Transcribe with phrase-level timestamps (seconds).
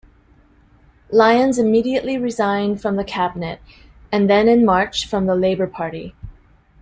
[1.11, 3.61] Lyons immediately resigned from the Cabinet,
[4.11, 6.15] and then in March from the Labor Party.